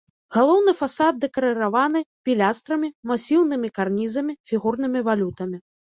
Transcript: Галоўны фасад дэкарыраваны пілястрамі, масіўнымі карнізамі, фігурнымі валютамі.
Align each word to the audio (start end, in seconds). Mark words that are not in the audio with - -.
Галоўны 0.35 0.71
фасад 0.79 1.19
дэкарыраваны 1.25 2.01
пілястрамі, 2.29 2.89
масіўнымі 3.11 3.71
карнізамі, 3.77 4.33
фігурнымі 4.53 4.99
валютамі. 5.11 5.57